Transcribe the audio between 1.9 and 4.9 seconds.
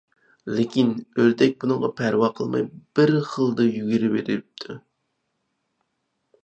پەرۋا قىلماي بىر خىلدا يۈگۈرۈۋېرىپتۇ.